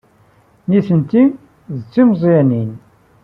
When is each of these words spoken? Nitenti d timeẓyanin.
Nitenti 0.67 1.21
d 1.77 1.79
timeẓyanin. 1.91 2.71